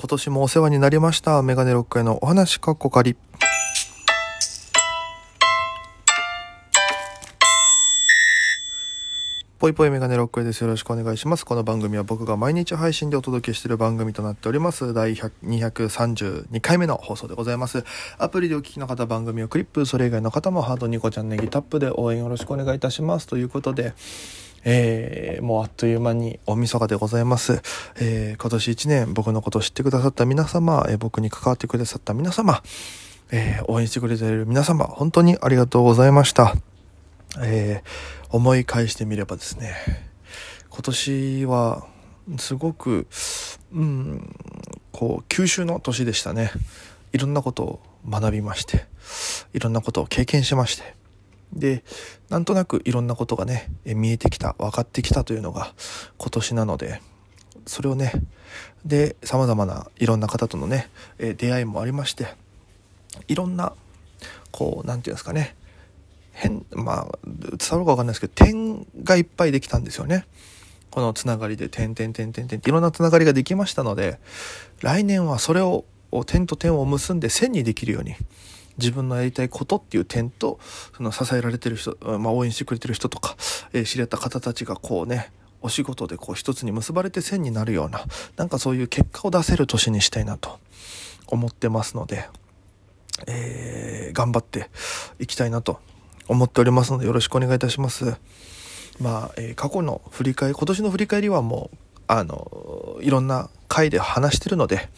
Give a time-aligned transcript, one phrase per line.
[0.00, 1.42] 今年もお世話になりました。
[1.42, 3.18] メガネ6回のお話かっこかり。
[9.58, 10.62] ぽいぽいメガネ6回です。
[10.62, 11.44] よろしくお願いします。
[11.44, 14.94] この番組は僕が毎日配信でお届けしている番組となっております。
[14.94, 17.84] 第232回目の放送でございます。
[18.16, 23.26] アプリでお聞きの方、番組をクリップ、それ以外の方もハートニコちゃんネギタップで応援よろしくお願いいたします。
[23.26, 23.92] ということで、
[24.64, 27.62] えー、もうあっという間に大晦日でございます。
[27.96, 32.62] えー、今年1年僕のことを知ってくださった皆様、えー僕に関わってくださった皆様、
[33.30, 36.54] えー応援してくれている皆様、本当にありがとうございました。
[37.40, 39.74] えー思い返してみればですね、
[40.68, 41.84] 今年は
[42.38, 43.08] すごく、
[43.72, 44.34] うん、
[44.92, 46.52] こう、吸収の年でしたね。
[47.12, 48.86] いろんなことを学びまして、
[49.52, 50.94] いろんなことを経験しまして、
[51.52, 51.82] で、
[52.28, 55.72] なんとなくいろんなことがね、見えてきた、分かってきたというのが
[56.18, 57.00] 今年なので、
[57.66, 58.12] それをね、
[58.84, 62.34] で、様々ないろんな方とのね、出会いもありまして、
[63.28, 63.72] いろんな、
[64.50, 65.56] こう、なんていうんですかね、
[66.32, 70.26] 変、まあ、伝わるかわかんないですけど、点がいっぱいできたんですよね。
[70.90, 74.18] このつながりで、点点点点点っていろんなつながりができましたので、
[74.80, 75.84] 来年はそれを、
[76.26, 78.16] 点と点を結んで線にできるように、
[78.80, 80.58] 自分のやりたいことっていう点と、
[80.96, 83.36] その支えられてる人、まあ応援してくれてる人とか、
[83.72, 88.04] えー知り合った方たちがこうね、お仕事でこう一つに結ばれて線になるような、
[88.36, 90.58] なんかそういう結果を出せる年にしたいなと
[91.26, 92.28] 思ってますので、
[93.26, 94.70] えー頑張って
[95.20, 95.78] いきたいなと
[96.26, 98.16] 思っておりますのでよろしくお願いいたします。
[99.00, 104.88] まあ、えー過去の振り返り、今年の振り返りはもう、あの、いろんな回で話してるので、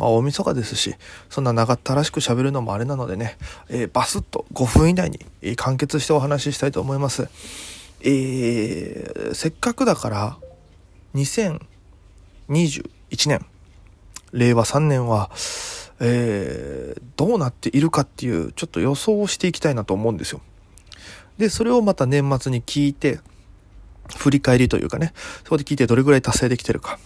[0.00, 0.94] まあ、大晦日ですし、
[1.28, 3.36] そんな長ったらしく喋るのもあれなのでね、
[3.68, 7.28] えーバスッと5分以内に完結してお話ししたいと思います。
[8.00, 10.38] えーせっかくだから、
[11.14, 11.68] 2021
[13.28, 13.44] 年、
[14.32, 15.30] 令和3年は、
[16.00, 20.40] えーどうなっているかっていう、ちょっと予想をしていきたいなと思うんですよ。
[21.36, 23.20] で、それをまた年末に聞いて、
[24.16, 25.12] 振り返りというかね、
[25.44, 26.98] そこで聞いてどれぐらい達成できてるか。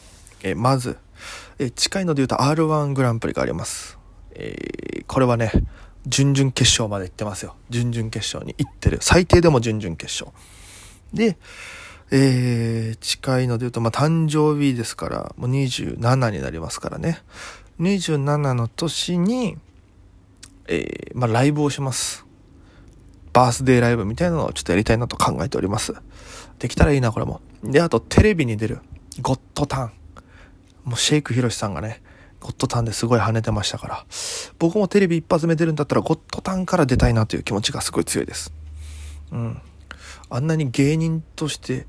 [0.45, 0.97] えーまず、
[1.59, 3.99] えー近いので言うと R1 グランプリがあります。
[4.33, 5.53] えーこれはね、
[6.07, 7.57] 準々決勝まで行ってますよ。
[7.71, 8.99] 準々決勝に行ってる。
[9.01, 10.37] 最低でも準々決勝。
[11.13, 11.37] で、
[12.11, 17.19] えー近いので言うと、まあ、誕生日ですから、もう27になりますからね。
[17.81, 19.57] 27の年に、
[20.69, 22.25] えーまあ、ライブをします。
[23.33, 25.93] バースデーライブみたいなのをちょっとやりたいなと考えております。
[26.61, 27.41] できたらいいな、これも。
[27.65, 28.79] で、あと、テレビに出る、
[29.21, 29.91] ゴッドターン。
[30.85, 32.03] もう、シェイクヒロシさんがね、
[32.41, 34.07] ゴッドタンですごい跳ねてましたから、
[34.59, 38.53] 僕もテレビ一発目出るんだったら、ゴッドタンから出たいなという気持ちがすごい強いです。
[39.33, 39.63] うん。
[40.31, 41.87] あんなに芸人として、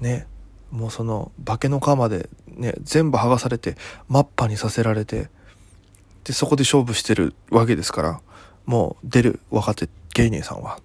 [0.00, 0.26] ね、
[0.70, 3.76] もうその、化けの皮まで、ね、全部剥がされて、
[4.08, 5.28] マッパにさせられて、
[6.24, 8.20] で、そこで勝負してるわけですから、
[8.66, 10.78] もう出る若手芸人さんは、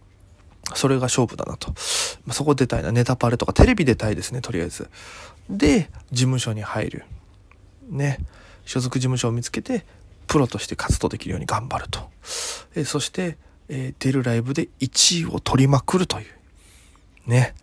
[0.75, 1.69] それが勝負だなと。
[2.25, 2.91] まあそこ出たいな。
[2.91, 4.89] ネタパレとかテレビ出たいですね、とりあえず。
[5.49, 7.05] で、事務所に入る。
[7.89, 8.19] ね。
[8.65, 9.85] 所属事務所を見つけて、
[10.27, 12.09] プロとして活動できるように頑張ると。
[12.75, 16.25] えそして、えー出るライブで1位を取りまくるという。
[17.27, 17.53] ね。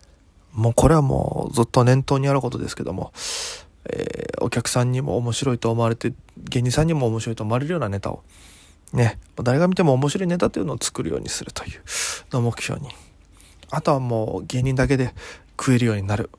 [0.53, 3.11] もうこれはもうずっと念頭にあることですけども、
[3.85, 8.23] えお客さんにも面白いと思われて、芸人さんにも面白いと思われるようなネタを、
[8.93, 11.81] ね、誰が見ても面白いネタというのを作るようにするという
[12.31, 12.89] のを目標に。
[13.69, 15.13] あとはもう芸人だけで
[15.59, 16.29] 食えるようになる。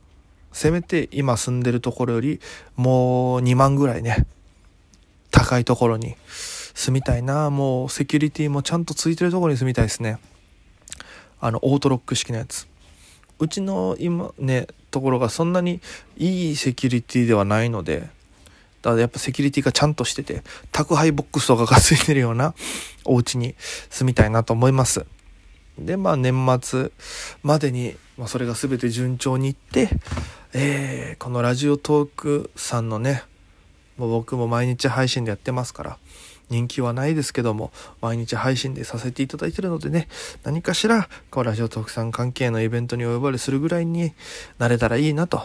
[0.53, 2.41] せめて今住んでるところより
[2.77, 4.27] もう2万ぐらいね、
[5.31, 6.17] 高いところに
[6.75, 7.51] 住みたいな。
[7.51, 10.19] もうセキュリティもちゃんとついてるところに住みたいですね。
[11.41, 12.67] あの、オートロック式のやつ。
[13.39, 15.81] うちの今ね、ところがそんなに
[16.17, 18.09] いいセキュリティではないので、
[18.83, 20.43] だからやっぱセキュリティがちゃんとしてて、
[20.73, 22.55] 宅配ボックスとかがついてるような
[23.05, 23.55] お家に
[23.91, 25.05] 住みたいなと思います。
[25.79, 26.91] で、まあ年末
[27.43, 29.89] までに、まあそれが全て順調にいって、
[30.53, 33.23] えーこのラジオトークさんのね、
[33.97, 35.99] もう僕も毎日配信でやってますから、
[36.51, 37.71] 人気はないですけども、
[38.01, 40.09] 毎日配信でさせていただいてるのでね、
[40.45, 44.13] 何かしら、こう、ラジオトークさん関係のイベントにお呼ばれするぐらいに
[44.59, 45.43] なれたらいいなと、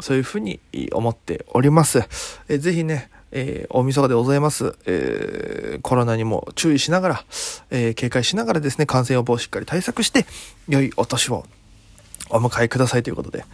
[0.00, 0.60] そういうふうに
[0.92, 1.98] 思っております。
[2.48, 7.24] えーぜひね、えー大晦日でございます、えーコロナにも注意しながら、
[7.70, 10.26] えー警戒しながらですね、感染予防をしっかり対策して、
[10.68, 11.44] 良いお年を
[12.30, 13.44] お迎えくださいということで、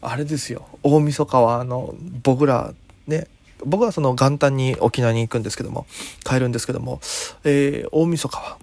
[0.00, 2.74] あれですよ、大晦日はあの、僕ら
[3.06, 3.26] ね、
[3.64, 5.86] 僕はその元旦に沖縄に行くんですけども、
[6.24, 7.00] 帰るんですけども、
[7.44, 8.58] えー大晦日は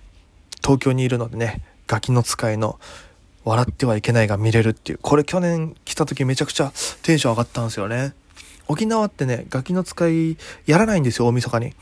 [0.61, 2.79] 東京にいるのでね、ガキの使いの
[3.45, 6.71] 笑ってはいけないが見れるっていう、これ去年来た時めちゃくちゃ
[7.01, 8.13] テンション上がったんですよね。
[8.67, 10.37] 沖縄ってね、ガキの使い
[10.67, 11.73] やらないんですよ、大晦日に。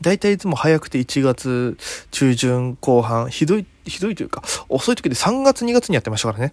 [0.00, 1.76] だいたいいつも早くて1月
[2.12, 6.52] 中旬後半、ひどい、ひどいというか、遅い時で3月2月にやってましたからね。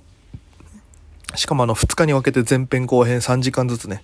[1.35, 4.03] しかもあの2日に分けて前編後編3時間ずつね。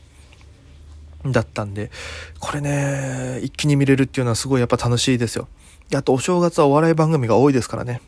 [1.25, 1.91] だったんで、
[2.39, 5.47] これね、一気に見れるっていうのはすごいやっぱ楽しいですよ。
[5.93, 8.01] あとお正月はお笑い番組が多いですからね。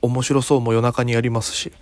[0.00, 1.72] 面白そうも夜中にやりますし。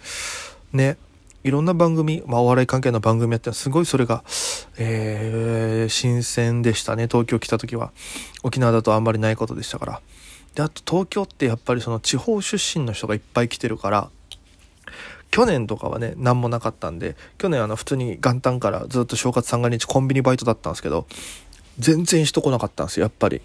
[0.73, 0.97] ね。
[1.45, 4.25] いろんな番組、まあ、お笑い関係の番組やってすごいそれが、
[4.79, 7.07] えー、新鮮でしたね。
[7.07, 7.93] 東京来た時は。
[8.43, 10.01] 沖縄だとあんまりないことでしたから。
[10.57, 14.11] で、あと東京ってやっぱりその地方出身の人がいっぱい来てるから、
[15.37, 21.07] 去年とかはね、何もなかったんで、去年あの普通に元旦からずっと正月三が日コンビニバイトだったんですけど、
[21.79, 23.43] 全然人来なかったんですよ、やっぱり。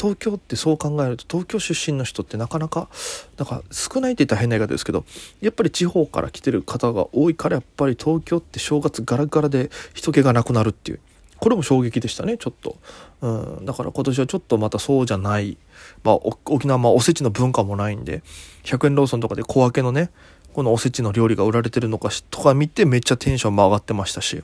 [0.00, 2.88] 東京ってそう考えると東京出身の人ってなかなか
[3.36, 5.04] なんか少ないって言ったら変な言い方ですけど
[5.42, 11.00] やっぱり地方から来てる方が多いからやっぱり東京って正月ガラガラで人気がなくなるっていう。
[11.40, 12.76] これも衝撃でしたねちょっと、
[13.20, 15.56] うん、だから今年はちょっとまたそうじゃない、
[16.02, 16.14] まあ、
[16.46, 18.22] 沖縄まあおせちの文化もないんで
[18.64, 20.10] 100円ローソンとかで小分けのね
[20.58, 24.42] このおせちの料理が売られてるのかとか見てめっちゃテンションも上がってましたし。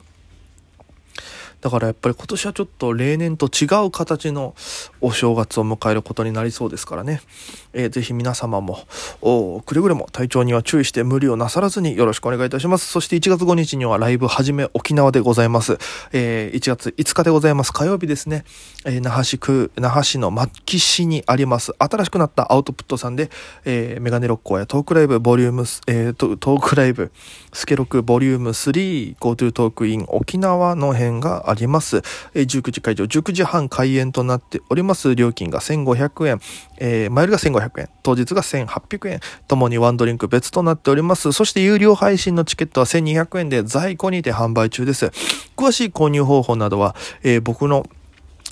[1.65, 4.53] だからやっぱり今年はちょっと例年と違う形の
[5.01, 7.21] お正月を迎えることになりそうですからね。
[7.73, 8.85] えー、ぜひ皆様も、
[9.65, 12.85] くれぐれも体調には注意して無理をなさらずによろしくお願いいたします。
[12.85, 15.79] そして1月5日にはライブはじめ沖縄でございます。
[16.13, 17.73] えー、1月5日でございます。
[17.73, 18.45] 火曜日ですね。
[18.85, 21.73] えー、那覇市区、那覇市の末期市にあります。
[21.79, 23.31] 新しくなったアウトプットさんで、
[23.65, 27.11] えー、メガネロッコやトークライブボリューム、えー、トークライブ、
[27.53, 31.54] スケロクボリューム3、GoTo トークイン沖縄の辺があります。
[31.55, 32.03] ります
[32.33, 35.15] えー、19時会場、19時半開演となっております。
[35.15, 36.39] 料金が1500円、
[36.77, 41.31] えー、マイルが1500円、当日が1800円、ともにワンドリンク別となっております。
[41.31, 45.07] そして有料配信のチケットは1200円で在庫にて販売中です。
[45.55, 47.85] 詳しい購入方法などは、えー、僕の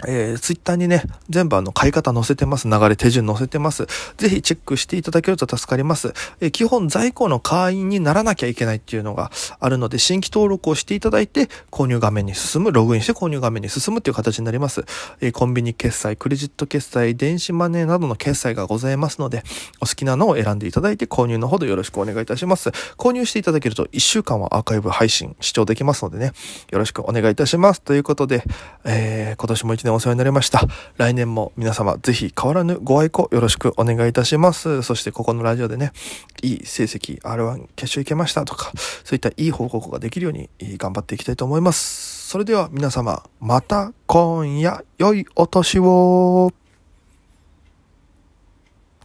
[0.08, 2.68] えー、ツイッターにね、全部あの、買い方載せてます。
[2.68, 3.86] 流れ手順載せてます。
[4.18, 6.14] ぜひチェックしていただけると助かります。
[6.42, 14.84] えー、基本在庫の会員にならなきゃいけないっていうのがあるので、新規登録をしていただいて、購入画面に進む、ログインして購入画面に進むっていう形になります。
[15.22, 19.44] えー、コンビニ決済、クレジット決済、電子マネーなどの決済がございますので、
[19.80, 22.70] お好きなのを選んでいただいて、購入のほどよろしくお願いいたします。
[22.98, 26.32] 購入していただけると、1週間はアーカイブ配信、視聴できますのでね、
[26.72, 27.82] よろしくお願いいたします。
[27.82, 28.44] ということで、
[28.86, 30.62] え、今年も1年お世話になりました。
[30.98, 34.82] 来年も皆様ぜひ変わらぬご愛顧よろしくお願いいたします。
[34.82, 35.92] そしてここのラジオでね、
[36.42, 38.72] いい成績 R1 決勝行けましたとか、
[39.04, 42.30] そういったいい報告ができるように頑張っていきたいと思います。
[42.30, 46.52] それでは皆様、また今夜良いお年を